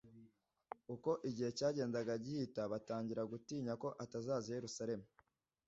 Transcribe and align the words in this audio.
Uko 0.93 1.09
igihe 1.29 1.49
cyagendaga 1.57 2.13
gihita 2.25 2.61
batangira 2.71 3.21
gutinya 3.31 3.73
ko 3.81 3.87
atazaza 4.03 4.47
i 4.49 4.55
Yerusalemu 4.57 5.05